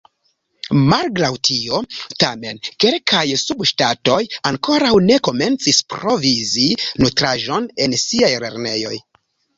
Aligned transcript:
Malgraŭ 0.91 1.27
tio, 1.49 1.81
tamen, 2.23 2.61
kelkaj 2.85 3.21
subŝtatoj 3.41 4.17
ankoraŭ 4.53 4.91
ne 5.11 5.21
komencis 5.29 5.83
provizi 5.95 6.67
nutraĵon 7.05 7.73
en 7.87 7.99
siaj 8.07 8.33
lernejoj. 8.47 8.97